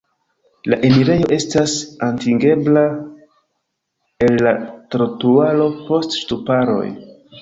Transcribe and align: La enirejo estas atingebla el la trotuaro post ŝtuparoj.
La 0.71 0.77
enirejo 0.87 1.27
estas 1.37 1.75
atingebla 2.07 2.85
el 4.29 4.35
la 4.47 4.55
trotuaro 4.97 5.69
post 5.91 6.19
ŝtuparoj. 6.23 6.85